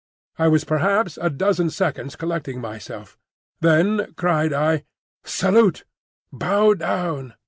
[0.39, 3.19] I was perhaps a dozen seconds collecting myself.
[3.59, 4.83] Then cried I,
[5.23, 5.83] "Salute!
[6.33, 7.35] Bow down!"